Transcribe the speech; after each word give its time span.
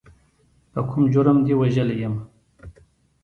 په 0.71 0.81
کوم 0.89 1.03
جرم 1.13 1.37
دې 1.45 1.53
وژلی 1.57 1.95
یم. 2.01 2.15